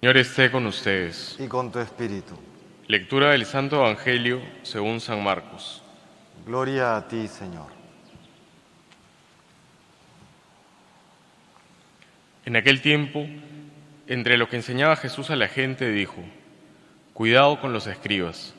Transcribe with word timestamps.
Señor 0.00 0.18
esté 0.18 0.50
con 0.50 0.66
ustedes. 0.66 1.36
y 1.40 1.48
con 1.48 1.72
tu 1.72 1.78
espíritu. 1.78 2.36
Lectura 2.86 3.30
del 3.30 3.46
Santo 3.46 3.76
Evangelio 3.76 4.42
según 4.62 5.00
San 5.00 5.24
Marcos. 5.24 5.82
Gloria 6.46 6.96
a 6.96 7.08
ti, 7.08 7.26
Señor. 7.26 7.68
En 12.44 12.56
aquel 12.56 12.80
tiempo, 12.82 13.26
entre 14.06 14.36
lo 14.36 14.48
que 14.48 14.56
enseñaba 14.56 14.94
Jesús 14.96 15.30
a 15.30 15.36
la 15.36 15.48
gente, 15.48 15.90
dijo, 15.90 16.22
Cuidado 17.14 17.60
con 17.60 17.72
los 17.72 17.86
escribas. 17.86 18.54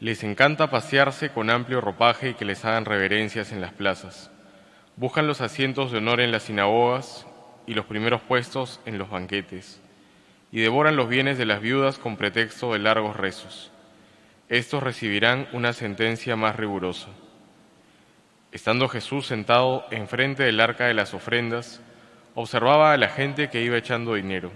Les 0.00 0.22
encanta 0.24 0.70
pasearse 0.70 1.30
con 1.30 1.48
amplio 1.48 1.80
ropaje 1.80 2.30
y 2.30 2.34
que 2.34 2.44
les 2.44 2.64
hagan 2.64 2.84
reverencias 2.84 3.52
en 3.52 3.60
las 3.60 3.72
plazas. 3.72 4.30
Buscan 4.96 5.26
los 5.26 5.40
asientos 5.40 5.92
de 5.92 5.98
honor 5.98 6.20
en 6.20 6.32
las 6.32 6.42
sinagogas 6.42 7.26
y 7.66 7.74
los 7.74 7.86
primeros 7.86 8.20
puestos 8.20 8.80
en 8.84 8.98
los 8.98 9.08
banquetes, 9.08 9.80
y 10.50 10.60
devoran 10.60 10.96
los 10.96 11.08
bienes 11.08 11.38
de 11.38 11.46
las 11.46 11.60
viudas 11.60 11.98
con 11.98 12.16
pretexto 12.16 12.72
de 12.72 12.78
largos 12.78 13.16
rezos. 13.16 13.70
Estos 14.48 14.82
recibirán 14.82 15.46
una 15.52 15.72
sentencia 15.72 16.36
más 16.36 16.56
rigurosa. 16.56 17.08
Estando 18.50 18.88
Jesús 18.88 19.26
sentado 19.26 19.84
enfrente 19.90 20.42
del 20.42 20.60
arca 20.60 20.86
de 20.86 20.94
las 20.94 21.12
ofrendas, 21.12 21.82
observaba 22.34 22.92
a 22.92 22.96
la 22.96 23.08
gente 23.08 23.50
que 23.50 23.62
iba 23.62 23.76
echando 23.76 24.14
dinero. 24.14 24.50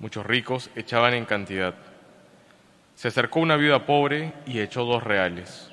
Muchos 0.00 0.26
ricos 0.26 0.70
echaban 0.76 1.14
en 1.14 1.24
cantidad. 1.24 1.74
Se 2.94 3.08
acercó 3.08 3.40
una 3.40 3.56
viuda 3.56 3.86
pobre 3.86 4.34
y 4.46 4.60
echó 4.60 4.84
dos 4.84 5.02
reales. 5.02 5.70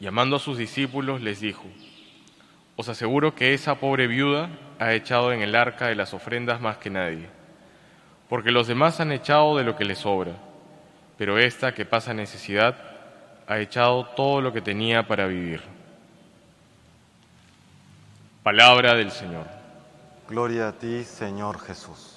Llamando 0.00 0.36
a 0.36 0.40
sus 0.40 0.56
discípulos 0.56 1.20
les 1.20 1.40
dijo, 1.40 1.64
Os 2.76 2.88
aseguro 2.88 3.34
que 3.34 3.52
esa 3.52 3.74
pobre 3.74 4.06
viuda 4.06 4.48
ha 4.78 4.94
echado 4.94 5.32
en 5.32 5.42
el 5.42 5.54
arca 5.54 5.88
de 5.88 5.94
las 5.94 6.14
ofrendas 6.14 6.60
más 6.60 6.78
que 6.78 6.88
nadie, 6.88 7.28
porque 8.28 8.50
los 8.50 8.66
demás 8.66 9.00
han 9.00 9.12
echado 9.12 9.56
de 9.56 9.64
lo 9.64 9.76
que 9.76 9.84
les 9.84 9.98
sobra, 9.98 10.32
pero 11.16 11.38
esta 11.38 11.74
que 11.74 11.84
pasa 11.84 12.12
necesidad 12.14 12.76
ha 13.46 13.58
echado 13.58 14.06
todo 14.16 14.40
lo 14.40 14.52
que 14.52 14.60
tenía 14.60 15.06
para 15.06 15.26
vivir. 15.26 15.62
Palabra 18.42 18.94
del 18.94 19.10
Señor. 19.10 19.46
Gloria 20.28 20.68
a 20.68 20.72
ti, 20.72 21.04
Señor 21.04 21.60
Jesús. 21.60 22.16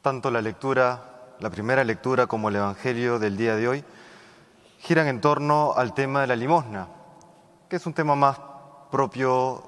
Tanto 0.00 0.30
la 0.30 0.40
lectura, 0.40 1.00
la 1.40 1.50
primera 1.50 1.84
lectura 1.84 2.26
como 2.26 2.48
el 2.48 2.56
Evangelio 2.56 3.18
del 3.18 3.36
día 3.36 3.56
de 3.56 3.68
hoy 3.68 3.84
giran 4.78 5.06
en 5.06 5.20
torno 5.20 5.74
al 5.76 5.94
tema 5.94 6.20
de 6.20 6.26
la 6.26 6.36
limosna, 6.36 6.88
que 7.68 7.76
es 7.76 7.86
un 7.86 7.94
tema 7.94 8.16
más 8.16 8.40
propio 8.90 9.62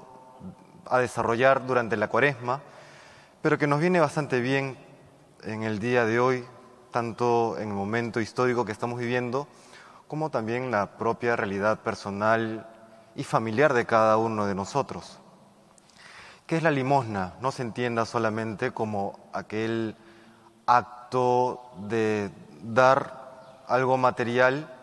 a 0.87 0.99
desarrollar 0.99 1.65
durante 1.65 1.95
la 1.97 2.09
cuaresma, 2.09 2.61
pero 3.45 3.59
que 3.59 3.67
nos 3.67 3.79
viene 3.79 3.99
bastante 3.99 4.39
bien 4.39 4.75
en 5.43 5.61
el 5.61 5.77
día 5.77 6.03
de 6.07 6.19
hoy, 6.19 6.43
tanto 6.89 7.59
en 7.59 7.67
el 7.67 7.75
momento 7.75 8.19
histórico 8.19 8.65
que 8.65 8.71
estamos 8.71 8.97
viviendo, 8.97 9.47
como 10.07 10.31
también 10.31 10.71
la 10.71 10.97
propia 10.97 11.35
realidad 11.35 11.81
personal 11.81 12.67
y 13.15 13.23
familiar 13.23 13.75
de 13.75 13.85
cada 13.85 14.17
uno 14.17 14.47
de 14.47 14.55
nosotros. 14.55 15.19
¿Qué 16.47 16.57
es 16.57 16.63
la 16.63 16.71
limosna? 16.71 17.35
No 17.39 17.51
se 17.51 17.61
entienda 17.61 18.07
solamente 18.07 18.71
como 18.71 19.29
aquel 19.31 19.95
acto 20.65 21.69
de 21.87 22.31
dar 22.63 23.61
algo 23.67 23.95
material 23.95 24.73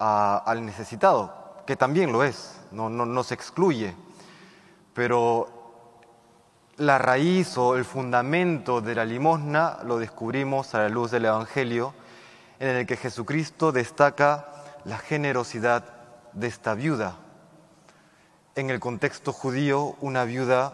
al 0.00 0.66
necesitado, 0.66 1.62
que 1.68 1.76
también 1.76 2.10
lo 2.10 2.24
es, 2.24 2.60
no, 2.72 2.90
no, 2.90 3.06
no 3.06 3.22
se 3.22 3.34
excluye, 3.34 3.94
pero 4.92 5.57
la 6.78 6.96
raíz 6.96 7.58
o 7.58 7.76
el 7.76 7.84
fundamento 7.84 8.80
de 8.80 8.94
la 8.94 9.04
limosna 9.04 9.78
lo 9.84 9.98
descubrimos 9.98 10.74
a 10.74 10.78
la 10.78 10.88
luz 10.88 11.10
del 11.10 11.24
Evangelio, 11.24 11.92
en 12.60 12.68
el 12.68 12.86
que 12.86 12.96
Jesucristo 12.96 13.72
destaca 13.72 14.46
la 14.84 14.98
generosidad 14.98 15.84
de 16.32 16.46
esta 16.46 16.74
viuda. 16.74 17.16
En 18.54 18.70
el 18.70 18.78
contexto 18.78 19.32
judío, 19.32 19.96
una 20.00 20.24
viuda, 20.24 20.72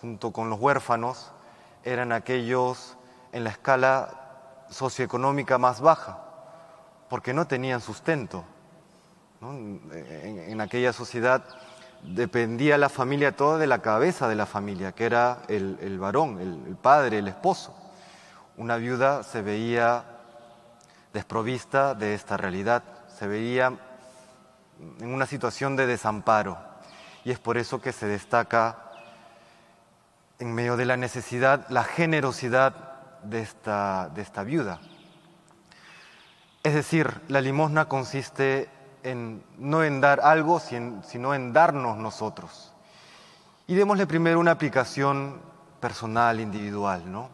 junto 0.00 0.32
con 0.32 0.50
los 0.50 0.58
huérfanos, 0.58 1.30
eran 1.84 2.10
aquellos 2.10 2.96
en 3.32 3.44
la 3.44 3.50
escala 3.50 4.64
socioeconómica 4.68 5.58
más 5.58 5.80
baja, 5.80 6.18
porque 7.08 7.32
no 7.34 7.46
tenían 7.46 7.80
sustento. 7.80 8.44
en 9.42 10.60
aquella 10.60 10.92
sociedad 10.92 11.44
dependía 12.02 12.78
la 12.78 12.88
familia 12.88 13.36
toda 13.36 13.58
de 13.58 13.66
la 13.66 13.82
cabeza 13.82 14.28
de 14.28 14.34
la 14.34 14.46
familia, 14.46 14.92
que 14.92 15.04
era 15.04 15.42
el, 15.48 15.78
el 15.80 15.98
varón, 15.98 16.40
el, 16.40 16.76
padre, 16.76 17.18
el 17.18 17.28
esposo. 17.28 17.74
Una 18.56 18.76
viuda 18.76 19.22
se 19.22 19.42
veía 19.42 20.04
desprovista 21.12 21.94
de 21.94 22.14
esta 22.14 22.36
realidad, 22.36 22.82
se 23.18 23.26
veía 23.26 23.78
en 25.00 25.14
una 25.14 25.26
situación 25.26 25.76
de 25.76 25.86
desamparo. 25.86 26.58
Y 27.24 27.30
es 27.30 27.38
por 27.38 27.58
eso 27.58 27.80
que 27.80 27.92
se 27.92 28.06
destaca 28.06 28.90
en 30.38 30.54
medio 30.54 30.76
de 30.76 30.86
la 30.86 30.96
necesidad 30.96 31.66
la 31.68 31.84
generosidad 31.84 32.74
de 33.22 33.42
esta, 33.42 34.08
de 34.14 34.22
esta 34.22 34.42
viuda. 34.42 34.80
Es 36.62 36.74
decir, 36.74 37.20
la 37.28 37.40
limosna 37.40 37.86
consiste 37.86 38.68
en 39.02 39.42
no 39.58 39.82
en 39.84 40.00
dar 40.00 40.20
algo, 40.20 40.60
sin- 40.60 41.02
sino 41.04 41.34
en 41.34 41.52
darnos 41.52 41.96
nosotros. 41.96 42.72
Y 43.66 43.74
démosle 43.74 44.06
primero 44.06 44.40
una 44.40 44.50
aplicación 44.52 45.40
personal, 45.80 46.40
individual, 46.40 47.10
¿no? 47.10 47.28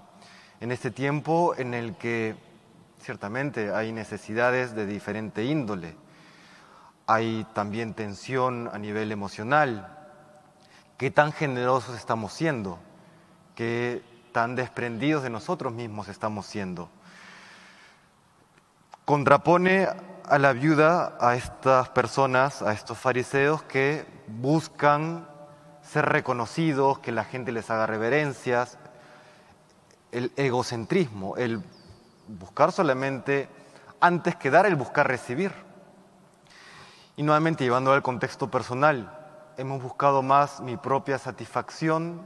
En 0.61 0.73
este 0.73 0.91
tiempo 0.91 1.55
en 1.57 1.75
el 1.75 1.97
que 1.97 2.37
ciertamente 3.01 3.73
hay 3.75 3.93
necesidades 3.93 4.75
de 4.75 4.87
diferente 4.87 5.45
índole, 5.45 5.97
hay 7.07 7.47
también 7.55 7.95
tensión 7.95 8.69
a 8.73 8.79
nivel 8.79 9.13
emocional, 9.13 9.93
qué 10.99 11.11
tan 11.11 11.33
generosos 11.33 11.97
estamos 11.97 12.33
siendo, 12.33 12.79
qué 13.55 14.03
tan 14.33 14.57
desprendidos 14.57 15.23
de 15.23 15.31
nosotros 15.31 15.73
mismos 15.73 16.09
estamos 16.09 16.47
siendo. 16.47 16.89
Contrapone 19.07 19.87
a 20.25 20.39
la 20.41 20.53
viuda 20.53 21.17
a 21.21 21.37
estas 21.37 21.89
personas, 21.91 22.61
a 22.61 22.73
estos 22.73 22.99
fariseos 22.99 23.63
que 23.63 24.05
buscan 24.27 25.29
ser 25.81 26.07
reconocidos, 26.07 26.99
que 26.99 27.13
la 27.13 27.23
gente 27.23 27.53
les 27.53 27.71
haga 27.71 27.87
reverencias, 27.87 28.79
el 30.11 30.33
egocentrismo, 30.35 31.37
el 31.37 31.63
buscar 32.27 32.73
solamente, 32.73 33.49
antes 34.01 34.35
que 34.35 34.51
dar, 34.51 34.67
el 34.67 34.75
buscar 34.75 35.07
recibir. 35.07 35.53
Y 37.15 37.23
nuevamente 37.23 37.63
llevando 37.63 37.93
al 37.93 38.03
contexto 38.03 38.51
personal, 38.51 39.17
hemos 39.57 39.81
buscado 39.81 40.25
más 40.25 40.61
mi 40.61 40.77
propia 40.77 41.19
satisfacción 41.19 42.23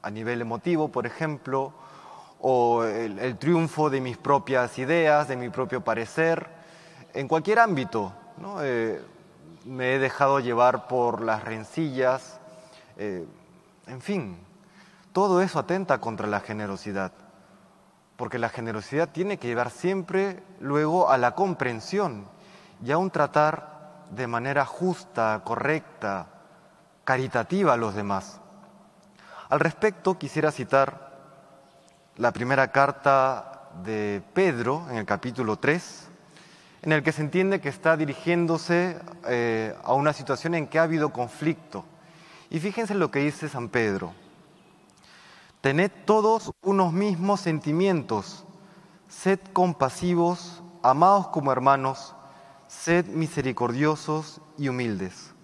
a 0.00 0.10
nivel 0.10 0.40
emotivo, 0.40 0.88
por 0.88 1.04
ejemplo, 1.04 1.74
o 2.40 2.84
el, 2.84 3.38
triunfo 3.38 3.90
de 3.90 4.00
mis 4.00 4.16
propias 4.16 4.78
ideas, 4.78 5.28
de 5.28 5.36
mi 5.36 5.48
propio 5.48 5.82
parecer, 5.82 6.46
en 7.14 7.28
cualquier 7.28 7.58
ámbito. 7.58 8.12
¿no? 8.38 8.62
Eh, 8.62 9.00
me 9.64 9.94
he 9.94 9.98
dejado 9.98 10.40
llevar 10.40 10.86
por 10.86 11.22
las 11.22 11.42
rencillas, 11.44 12.38
eh, 12.96 13.26
en 13.86 14.00
fin, 14.00 14.38
todo 15.12 15.40
eso 15.40 15.58
atenta 15.58 15.98
contra 15.98 16.26
la 16.26 16.40
generosidad, 16.40 17.12
porque 18.16 18.38
la 18.38 18.48
generosidad 18.48 19.08
tiene 19.08 19.38
que 19.38 19.48
llevar 19.48 19.70
siempre 19.70 20.42
luego 20.60 21.10
a 21.10 21.18
la 21.18 21.34
comprensión 21.34 22.26
y 22.84 22.92
a 22.92 22.98
un 22.98 23.10
tratar 23.10 24.04
de 24.10 24.26
manera 24.26 24.64
justa, 24.64 25.42
correcta, 25.44 26.28
caritativa 27.04 27.74
a 27.74 27.76
los 27.76 27.94
demás. 27.94 28.40
Al 29.48 29.60
respecto, 29.60 30.18
quisiera 30.18 30.52
citar 30.52 31.05
la 32.16 32.32
primera 32.32 32.72
carta 32.72 33.70
de 33.84 34.22
Pedro 34.32 34.86
en 34.90 34.96
el 34.96 35.04
capítulo 35.04 35.58
3, 35.58 36.08
en 36.82 36.92
el 36.92 37.02
que 37.02 37.12
se 37.12 37.20
entiende 37.20 37.60
que 37.60 37.68
está 37.68 37.96
dirigiéndose 37.96 38.98
eh, 39.28 39.74
a 39.84 39.92
una 39.92 40.12
situación 40.12 40.54
en 40.54 40.66
que 40.66 40.78
ha 40.78 40.84
habido 40.84 41.12
conflicto. 41.12 41.84
Y 42.48 42.58
fíjense 42.60 42.94
lo 42.94 43.10
que 43.10 43.18
dice 43.18 43.48
San 43.48 43.68
Pedro. 43.68 44.14
Tened 45.60 45.90
todos 46.06 46.52
unos 46.62 46.92
mismos 46.92 47.40
sentimientos, 47.40 48.44
sed 49.08 49.40
compasivos, 49.52 50.62
amados 50.82 51.28
como 51.28 51.52
hermanos, 51.52 52.14
sed 52.68 53.06
misericordiosos 53.06 54.40
y 54.56 54.68
humildes. 54.68 55.34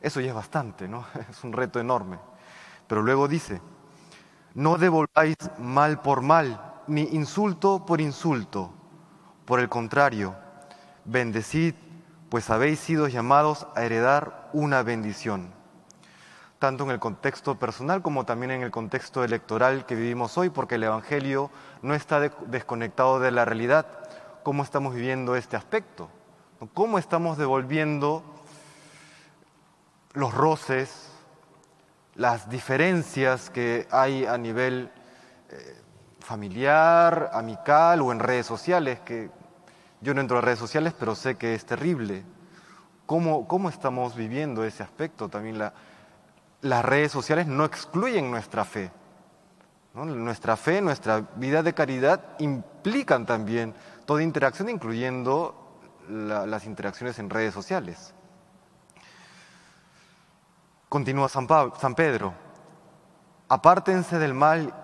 Eso 0.00 0.20
ya 0.20 0.30
es 0.30 0.34
bastante, 0.34 0.88
¿no? 0.88 1.04
Es 1.30 1.44
un 1.44 1.52
reto 1.52 1.78
enorme. 1.78 2.18
Pero 2.88 3.02
luego 3.02 3.28
dice, 3.28 3.60
no 4.54 4.78
devolváis 4.78 5.36
mal 5.58 6.00
por 6.02 6.22
mal, 6.22 6.82
ni 6.86 7.02
insulto 7.02 7.86
por 7.86 8.00
insulto. 8.00 8.72
Por 9.44 9.60
el 9.60 9.68
contrario, 9.68 10.34
bendecid, 11.04 11.74
pues 12.28 12.50
habéis 12.50 12.80
sido 12.80 13.08
llamados 13.08 13.66
a 13.74 13.84
heredar 13.84 14.50
una 14.52 14.82
bendición. 14.82 15.52
tanto 16.60 16.84
en 16.84 16.90
el 16.90 17.00
contexto 17.00 17.58
personal 17.58 18.02
como 18.02 18.26
también 18.26 18.50
en 18.50 18.62
el 18.62 18.70
contexto 18.70 19.24
electoral 19.24 19.86
que 19.86 19.94
vivimos 19.94 20.36
hoy, 20.36 20.50
porque 20.50 20.74
el 20.74 20.84
Evangelio 20.84 21.50
no 21.80 21.94
está 21.94 22.20
desconectado 22.20 23.18
de 23.18 23.30
la 23.30 23.46
realidad. 23.46 23.86
¿Cómo 24.42 24.62
estamos 24.62 24.94
viviendo 24.94 25.36
este 25.36 25.56
aspecto? 25.56 26.10
¿Cómo 26.74 26.98
estamos 26.98 27.38
devolviendo 27.38 28.22
los 30.12 30.34
roces, 30.34 31.09
las 32.20 32.50
diferencias 32.50 33.48
que 33.48 33.88
hay 33.90 34.26
a 34.26 34.36
nivel 34.36 34.90
eh, 35.48 35.80
familiar, 36.18 37.30
amical 37.32 38.02
o 38.02 38.12
en 38.12 38.18
redes 38.18 38.44
sociales, 38.44 39.00
que 39.00 39.30
yo 40.02 40.12
no 40.12 40.20
entro 40.20 40.36
a 40.36 40.42
redes 40.42 40.58
sociales, 40.58 40.92
pero 40.98 41.14
sé 41.14 41.36
que 41.36 41.54
es 41.54 41.64
terrible. 41.64 42.22
¿Cómo, 43.06 43.48
cómo 43.48 43.70
estamos 43.70 44.16
viviendo 44.16 44.64
ese 44.64 44.82
aspecto? 44.82 45.30
También 45.30 45.58
la, 45.58 45.72
las 46.60 46.84
redes 46.84 47.10
sociales 47.10 47.46
no 47.46 47.64
excluyen 47.64 48.30
nuestra 48.30 48.66
fe. 48.66 48.92
Nuestra 49.94 50.58
fe, 50.58 50.82
nuestra 50.82 51.24
vida 51.36 51.62
de 51.62 51.72
caridad 51.72 52.36
implican 52.38 53.24
también 53.24 53.72
toda 54.04 54.22
interacción, 54.22 54.68
incluyendo 54.68 55.54
las 56.06 56.66
interacciones 56.66 57.18
en 57.18 57.30
redes 57.30 57.54
sociales. 57.54 58.12
Continúa 60.90 61.28
San, 61.28 61.46
Pedro, 61.94 62.34
apártense 63.48 64.18
del 64.18 64.34
mal 64.34 64.74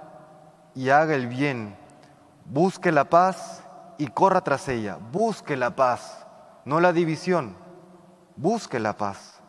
y 0.72 0.90
haga 0.90 1.16
el 1.16 1.26
bien, 1.26 1.76
busque 2.44 2.92
la 2.92 3.06
paz 3.06 3.64
y 3.98 4.06
corra 4.06 4.40
tras 4.42 4.68
ella, 4.68 5.00
busque 5.10 5.56
la 5.56 5.74
paz, 5.74 6.24
no 6.64 6.78
la 6.78 6.92
división, 6.92 7.56
busque 8.36 8.78
la 8.78 8.96
paz. 8.96 9.40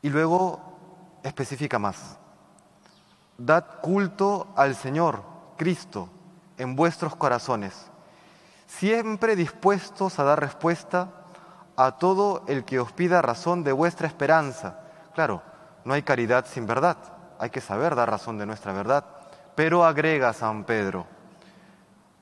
Y 0.00 0.08
luego 0.08 1.18
especifica 1.22 1.78
más, 1.78 2.16
dad 3.36 3.66
culto 3.82 4.48
al 4.56 4.74
Señor, 4.74 5.24
Cristo, 5.58 6.08
en 6.56 6.74
vuestros 6.74 7.14
corazones, 7.16 7.90
siempre 8.66 9.36
dispuestos 9.36 10.18
a 10.18 10.24
dar 10.24 10.40
respuesta 10.40 11.10
a 11.76 11.98
todo 11.98 12.44
el 12.46 12.64
que 12.64 12.80
os 12.80 12.92
pida 12.92 13.20
razón 13.20 13.62
de 13.62 13.72
vuestra 13.72 14.06
esperanza 14.08 14.78
Claro, 15.14 15.42
no 15.84 15.94
hay 15.94 16.02
caridad 16.02 16.46
sin 16.46 16.66
verdad, 16.66 16.96
hay 17.38 17.50
que 17.50 17.60
saber 17.60 17.94
dar 17.94 18.10
razón 18.10 18.38
de 18.38 18.46
nuestra 18.46 18.72
verdad. 18.72 19.04
Pero 19.54 19.84
agrega 19.84 20.32
San 20.32 20.64
Pedro, 20.64 21.06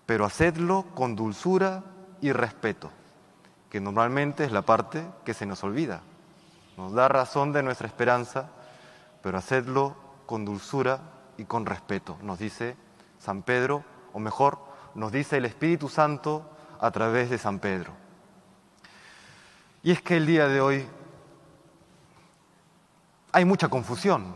pero 0.06 0.25
hacedlo 0.25 0.87
con 0.94 1.14
dulzura 1.14 1.84
y 2.20 2.32
respeto, 2.32 2.90
que 3.69 3.81
normalmente 3.81 4.44
es 4.44 4.52
la 4.52 4.62
parte 4.62 5.04
que 5.25 5.34
se 5.34 5.46
nos 5.46 5.62
olvida. 5.62 6.00
Nos 6.76 6.92
da 6.92 7.08
razón 7.08 7.52
de 7.52 7.62
nuestra 7.62 7.87
esperanza, 7.87 8.48
pero 9.22 9.38
hacedlo 9.38 9.94
con 10.26 10.44
dulzura 10.44 11.00
y 11.37 11.44
con 11.44 11.66
respeto, 11.66 12.19
nos 12.22 12.38
dice 12.38 12.76
San 13.19 13.42
Pedro, 13.42 13.84
o 14.12 14.19
mejor, 14.19 14.58
nos 14.94 15.12
dice 15.12 15.37
el 15.37 15.44
Espíritu 15.44 15.88
Santo 15.88 16.50
a 16.81 16.90
través 16.90 17.31
de 17.31 17.38
San 17.38 17.58
Pedro. 17.58 17.92
Y 19.82 19.92
es 19.92 20.02
que 20.02 20.16
el 20.16 20.26
día 20.26 20.48
de 20.48 20.60
hoy 20.60 20.87
hay 23.32 23.44
mucha 23.44 23.69
confusión. 23.69 24.35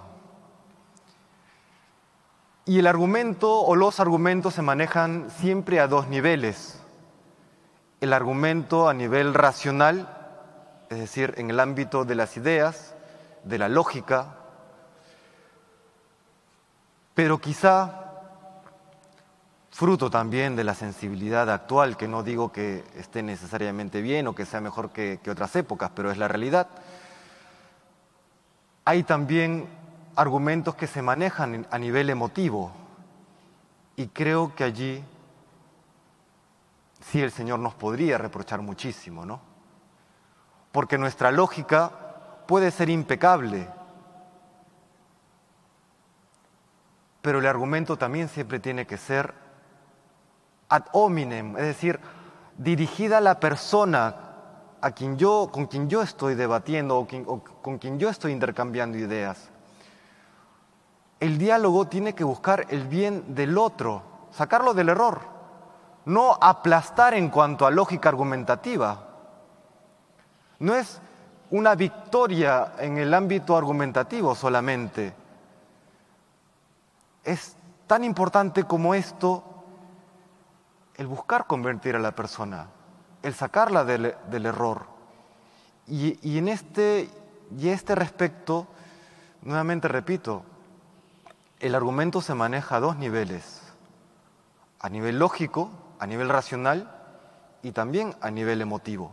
Y 2.67 2.79
el 2.79 2.87
argumento 2.87 3.61
o 3.61 3.77
los 3.77 4.01
argumentos 4.01 4.55
se 4.55 4.63
manejan 4.63 5.31
siempre 5.39 5.81
a 5.81 5.87
dos 5.89 6.09
niveles. 6.09 6.81
El 8.01 8.13
argumento 8.13 8.89
a 8.89 8.95
nivel 8.95 9.35
racional, 9.35 10.09
es 10.89 10.99
decir, 10.99 11.35
en 11.37 11.51
el 11.51 11.61
ámbito 11.61 12.05
de 12.05 12.15
las 12.15 12.37
ideas, 12.37 12.95
de 13.45 13.59
la 13.59 13.69
lógica, 13.69 14.39
pero 17.15 17.39
quizá 17.39 18.05
fruto 19.71 20.09
también 20.09 20.57
de 20.57 20.65
la 20.65 20.75
sensibilidad 20.75 21.51
actual, 21.51 21.97
que 21.97 22.09
no 22.09 22.23
digo 22.23 22.53
que 22.53 22.85
esté 22.97 23.23
necesariamente 23.23 24.03
bien 24.03 24.27
o 24.29 24.35
que 24.35 24.47
sea 24.47 24.61
mejor 24.61 24.91
que, 24.91 25.19
otras 25.29 25.55
épocas, 25.57 25.91
pero 25.95 26.11
es 26.11 26.17
la 26.19 26.29
realidad 26.29 26.69
hay 28.85 29.03
también 29.03 29.67
argumentos 30.17 30.75
que 30.75 30.87
se 30.87 31.03
manejan 31.03 31.67
a 31.71 31.79
nivel 31.79 32.11
emotivo 32.11 32.73
y 33.97 34.09
creo 34.09 34.55
que 34.55 34.65
allí 34.65 35.05
sí 37.01 37.21
el 37.21 37.31
Señor 37.31 37.59
nos 37.59 37.75
podría 37.75 38.19
reprochar 38.19 38.61
muchísimo, 38.61 39.25
¿no? 39.25 39.41
Porque 40.73 40.99
nuestra 40.99 41.31
lógica 41.31 41.91
puede 42.47 42.71
ser 42.71 42.91
impecable, 42.91 43.69
pero 47.23 47.39
el 47.39 47.47
argumento 47.47 47.97
también 47.97 48.29
siempre 48.29 48.59
tiene 48.59 48.87
que 48.87 48.99
ser 48.99 49.33
ad 50.69 50.85
hominem, 50.93 51.57
es 51.57 51.65
decir, 51.65 52.01
dirigida 52.59 53.19
a 53.19 53.21
la 53.23 53.41
persona 53.41 54.24
a 54.85 54.91
quien 54.91 55.17
yo, 55.17 55.49
con 55.51 55.65
quien 55.65 55.89
yo 55.89 56.03
estoy 56.03 56.35
debatiendo 56.35 56.99
o, 56.99 57.07
con 57.63 57.79
quien 57.79 57.99
yo 57.99 58.11
estoy 58.11 58.33
intercambiando 58.33 58.99
ideas. 58.99 59.49
El 61.21 61.39
diálogo 61.39 61.87
tiene 61.87 62.15
que 62.15 62.23
buscar 62.23 62.67
el 62.69 62.87
bien 62.87 63.35
del 63.35 63.57
otro, 63.57 64.03
sacarlo 64.31 64.75
del 64.75 64.91
error, 64.91 65.23
no 66.05 66.37
aplastar 66.39 67.15
en 67.15 67.31
cuanto 67.31 67.65
a 67.65 67.71
lógica 67.71 68.11
argumentativa. 68.11 69.09
No 70.59 70.75
es 70.75 71.01
una 71.51 71.75
victoria 71.75 72.75
en 72.79 72.99
el 72.99 73.15
ámbito 73.15 73.57
argumentativo 73.57 74.35
solamente. 74.35 75.15
Es 77.25 77.57
tan 77.87 78.05
importante 78.05 78.65
como 78.65 78.95
esto 78.95 79.43
el 80.95 81.07
buscar 81.07 81.47
convertir 81.47 81.97
a 81.97 82.01
la 82.01 82.15
persona 82.15 82.69
el 83.25 83.35
sacarla 83.35 83.85
del, 83.85 84.47
error. 84.47 84.87
Y, 85.87 86.39
en 86.39 86.49
este, 86.49 87.09
y 87.59 87.69
este 87.69 87.95
respecto, 87.95 88.69
nuevamente 89.43 89.89
repito, 89.89 90.45
el 91.59 91.75
argumento 91.75 92.21
se 92.21 92.35
maneja 92.35 92.77
a 92.77 92.81
dos 92.81 92.97
niveles, 92.99 93.63
a 94.79 94.91
nivel 94.91 95.19
lógico, 95.19 95.71
a 95.99 96.07
nivel 96.07 96.29
racional 96.29 96.95
y 97.63 97.73
también 97.73 98.15
a 98.21 98.31
nivel 98.31 98.61
emotivo. 98.61 99.13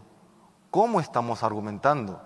¿Cómo 0.72 1.00
estamos 1.00 1.42
argumentando? 1.42 2.22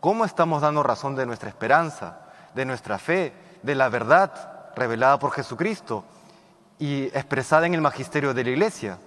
¿Cómo 0.00 0.24
estamos 0.24 0.62
dando 0.62 0.82
razón 0.82 1.16
de 1.16 1.26
nuestra 1.26 1.50
esperanza, 1.50 2.20
de 2.54 2.64
nuestra 2.64 2.98
fe, 2.98 3.34
de 3.62 3.74
la 3.74 3.90
verdad 3.90 4.72
revelada 4.74 5.18
por 5.18 5.32
Jesucristo 5.32 6.04
y 6.78 7.04
expresada 7.06 7.66
en 7.66 7.74
el 7.74 7.82
magisterio 7.82 8.32
de 8.32 8.44
la 8.44 8.50
Iglesia? 8.50 8.98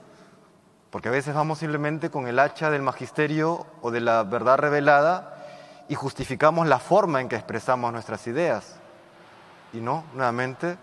Porque 0.90 1.10
a 1.10 1.12
veces 1.12 1.36
vamos 1.36 1.60
simplemente 1.60 2.10
con 2.10 2.28
el 2.28 2.40
hacha 2.40 2.72
del 2.72 2.82
magisterio 2.82 3.68
o 3.82 3.92
de 3.92 4.02
la 4.02 4.24
verdad 4.24 4.58
revelada 4.58 5.36
y 5.88 5.96
justificamos 5.96 6.68
la 6.68 6.80
forma 6.80 7.22
en 7.22 7.30
que 7.30 7.36
expresamos 7.36 7.92
nuestras 7.94 8.26
ideas. 8.28 8.76
Y 9.72 9.82
no, 9.82 10.04
nuevamente, 10.16 10.78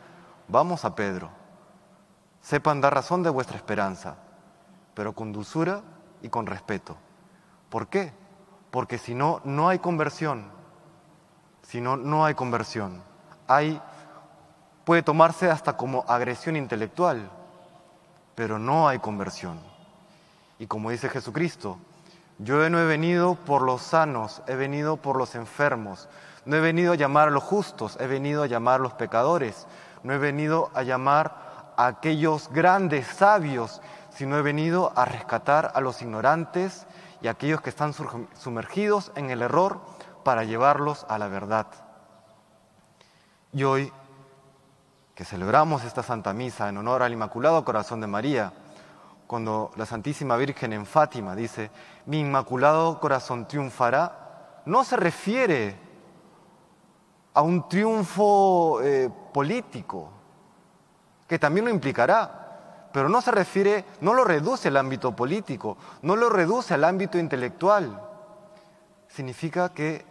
vamos 0.49 0.85
a 0.85 0.95
Pedro. 0.95 1.31
Sepan 2.41 2.81
dar 2.81 2.95
razón 2.95 3.25
de 3.25 3.31
vuestra 3.31 3.57
esperanza, 3.57 4.17
pero 4.95 5.13
con 5.13 5.33
dulzura 5.33 5.83
y 6.23 6.29
con 6.29 6.47
respeto. 6.47 6.97
¿Por 7.69 7.89
qué? 7.89 8.13
Porque 8.71 8.99
si 8.99 9.15
no, 9.15 9.41
no 9.45 9.69
hay 9.69 9.81
conversión. 9.81 10.51
Si 11.63 11.81
no, 11.81 11.97
no 11.97 12.25
hay 12.25 12.35
conversión. 12.35 13.03
Hay, 13.49 13.81
puede 14.85 15.03
tomarse 15.03 15.51
hasta 15.51 15.77
como 15.77 16.05
agresión 16.07 16.55
intelectual, 16.55 17.29
pero 18.37 18.61
no 18.61 18.87
hay 18.87 19.01
conversión. 19.01 19.76
Y 20.59 20.67
como 20.67 20.91
dice 20.91 21.09
Jesucristo, 21.09 21.79
yo 22.39 22.69
no 22.69 22.79
he 22.79 22.85
venido 22.85 23.35
por 23.35 23.63
los 23.63 23.83
sanos, 23.83 24.43
he 24.47 24.55
venido 24.55 24.97
por 24.97 25.17
los 25.17 25.35
enfermos. 25.35 26.09
No 26.45 26.57
he 26.57 26.61
venido 26.61 26.93
a 26.93 26.97
llamar 26.97 27.29
a 27.29 27.31
los 27.31 27.43
justos, 27.43 27.97
he 28.01 28.07
venido 28.07 28.43
a 28.43 28.47
llamar 28.47 28.81
a 28.81 28.83
los 28.83 28.93
pecadores. 28.93 29.67
No 30.03 30.13
he 30.13 30.19
venido 30.19 30.71
a 30.75 30.83
llamar 30.83 31.73
a 31.77 31.87
aquellos 31.87 32.49
grandes 32.53 33.07
sabios, 33.07 33.81
sino 34.11 34.39
he 34.39 34.43
venido 34.43 34.93
a 34.97 35.05
rescatar 35.05 35.73
a 35.75 35.81
los 35.81 36.03
ignorantes 36.03 36.87
y 37.21 37.29
a 37.29 37.33
aquellos 37.33 37.61
que 37.61 37.71
están 37.71 37.93
sumergidos 37.93 39.13
en 39.15 39.31
el 39.31 39.43
error 39.43 39.81
para 40.25 40.45
llevarlos 40.45 41.07
a 41.09 41.19
la 41.19 41.29
verdad. 41.29 41.67
Y 43.53 43.65
hoy, 43.65 43.93
que 45.15 45.25
celebramos 45.25 45.85
esta 45.85 46.03
Santa 46.03 46.33
Misa 46.33 46.69
en 46.69 46.77
honor 46.77 47.03
al 47.03 47.13
Inmaculado 47.13 47.65
Corazón 47.65 48.01
de 48.01 48.07
María, 48.07 48.53
cuando 49.27 49.71
la 49.77 49.87
Santísima 49.87 50.37
Virgen 50.37 50.73
en 50.73 50.87
Fátima 50.87 51.35
dice, 51.35 51.71
mi 52.07 52.21
inmaculado 52.21 53.01
corazón 53.01 53.49
triunfará, 53.49 54.63
no 54.67 54.85
se 54.85 54.97
refiere 54.97 55.77
a 57.35 57.43
un 57.43 57.69
triunfo 57.69 58.81
eh, 58.83 59.11
político, 59.33 60.11
que 61.29 61.39
también 61.39 61.67
lo 61.67 61.71
implicará, 61.71 62.89
pero 62.93 63.09
no 63.09 63.21
se 63.21 63.31
refiere, 63.31 63.85
no 64.01 64.15
lo 64.15 64.25
reduce 64.25 64.69
al 64.69 64.77
ámbito 64.77 65.15
político, 65.15 65.77
no 66.03 66.17
lo 66.17 66.31
reduce 66.31 66.73
al 66.73 66.85
ámbito 66.85 67.19
intelectual. 67.19 68.01
Significa 69.09 69.69
que 69.71 70.07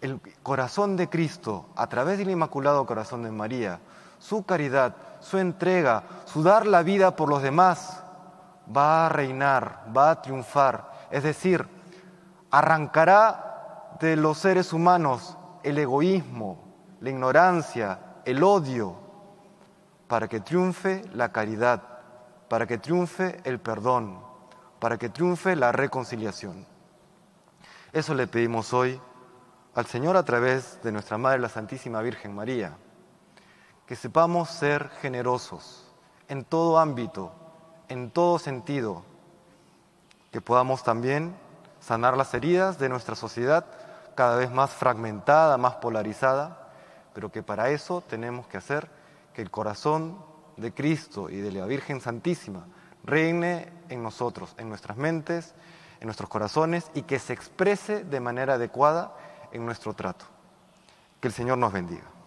el 0.00 0.20
corazón 0.42 0.96
de 0.96 1.08
Cristo 1.08 1.66
a 1.76 1.88
través 1.88 2.18
del 2.18 2.30
Inmaculado 2.30 2.86
Corazón 2.86 3.22
de 3.22 3.30
María, 3.30 3.80
su 4.18 4.44
caridad, 4.44 4.96
su 5.20 5.38
entrega, 5.38 6.02
su 6.24 6.42
dar 6.42 6.66
la 6.66 6.82
vida 6.82 7.14
por 7.16 7.28
los 7.28 7.42
demás, 7.42 7.99
va 8.76 9.06
a 9.06 9.08
reinar, 9.08 9.84
va 9.96 10.10
a 10.10 10.22
triunfar. 10.22 11.08
Es 11.10 11.22
decir, 11.22 11.66
arrancará 12.50 13.96
de 14.00 14.16
los 14.16 14.38
seres 14.38 14.72
humanos 14.72 15.36
el 15.62 15.78
egoísmo, 15.78 16.58
la 17.00 17.10
ignorancia, 17.10 17.98
el 18.24 18.42
odio, 18.42 18.96
para 20.06 20.28
que 20.28 20.40
triunfe 20.40 21.04
la 21.12 21.30
caridad, 21.30 21.82
para 22.48 22.66
que 22.66 22.78
triunfe 22.78 23.40
el 23.44 23.60
perdón, 23.60 24.20
para 24.78 24.98
que 24.98 25.08
triunfe 25.08 25.54
la 25.54 25.72
reconciliación. 25.72 26.66
Eso 27.92 28.14
le 28.14 28.26
pedimos 28.26 28.72
hoy 28.72 29.00
al 29.74 29.86
Señor 29.86 30.16
a 30.16 30.24
través 30.24 30.82
de 30.82 30.92
nuestra 30.92 31.18
Madre 31.18 31.38
la 31.38 31.48
Santísima 31.48 32.00
Virgen 32.02 32.34
María, 32.34 32.76
que 33.86 33.96
sepamos 33.96 34.48
ser 34.50 34.88
generosos 35.00 35.92
en 36.28 36.44
todo 36.44 36.78
ámbito, 36.78 37.32
en 37.90 38.10
todo 38.10 38.38
sentido, 38.38 39.02
que 40.30 40.40
podamos 40.40 40.82
también 40.84 41.34
sanar 41.80 42.16
las 42.16 42.32
heridas 42.32 42.78
de 42.78 42.88
nuestra 42.88 43.16
sociedad 43.16 43.66
cada 44.14 44.36
vez 44.36 44.50
más 44.50 44.70
fragmentada, 44.70 45.58
más 45.58 45.76
polarizada, 45.76 46.70
pero 47.12 47.30
que 47.32 47.42
para 47.42 47.70
eso 47.70 48.00
tenemos 48.00 48.46
que 48.46 48.56
hacer 48.56 48.88
que 49.34 49.42
el 49.42 49.50
corazón 49.50 50.18
de 50.56 50.72
Cristo 50.72 51.28
y 51.28 51.36
de 51.36 51.52
la 51.52 51.66
Virgen 51.66 52.00
Santísima 52.00 52.64
reine 53.02 53.72
en 53.88 54.02
nosotros, 54.02 54.54
en 54.56 54.68
nuestras 54.68 54.96
mentes, 54.96 55.54
en 56.00 56.06
nuestros 56.06 56.30
corazones 56.30 56.90
y 56.94 57.02
que 57.02 57.18
se 57.18 57.32
exprese 57.32 58.04
de 58.04 58.20
manera 58.20 58.54
adecuada 58.54 59.16
en 59.52 59.66
nuestro 59.66 59.94
trato. 59.94 60.26
Que 61.20 61.28
el 61.28 61.34
Señor 61.34 61.58
nos 61.58 61.72
bendiga. 61.72 62.19